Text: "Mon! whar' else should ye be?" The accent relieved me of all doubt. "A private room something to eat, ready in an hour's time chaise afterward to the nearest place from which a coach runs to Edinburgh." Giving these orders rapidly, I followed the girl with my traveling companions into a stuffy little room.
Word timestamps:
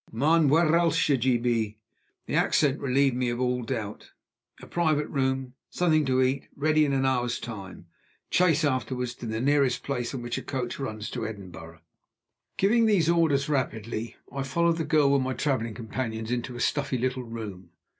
"Mon! 0.11 0.49
whar' 0.49 0.75
else 0.75 0.95
should 0.95 1.23
ye 1.25 1.37
be?" 1.37 1.77
The 2.25 2.33
accent 2.33 2.79
relieved 2.79 3.15
me 3.15 3.29
of 3.29 3.39
all 3.39 3.61
doubt. 3.61 4.13
"A 4.59 4.65
private 4.65 5.05
room 5.09 5.53
something 5.69 6.05
to 6.07 6.23
eat, 6.23 6.47
ready 6.55 6.85
in 6.85 6.93
an 6.93 7.05
hour's 7.05 7.39
time 7.39 7.85
chaise 8.31 8.65
afterward 8.65 9.09
to 9.09 9.27
the 9.27 9.39
nearest 9.39 9.83
place 9.83 10.09
from 10.09 10.23
which 10.23 10.39
a 10.39 10.41
coach 10.41 10.79
runs 10.79 11.07
to 11.11 11.27
Edinburgh." 11.27 11.81
Giving 12.57 12.87
these 12.87 13.09
orders 13.11 13.47
rapidly, 13.47 14.15
I 14.31 14.41
followed 14.41 14.77
the 14.77 14.85
girl 14.85 15.11
with 15.13 15.21
my 15.21 15.33
traveling 15.35 15.75
companions 15.75 16.31
into 16.31 16.55
a 16.55 16.59
stuffy 16.59 16.97
little 16.97 17.21
room. 17.23 17.69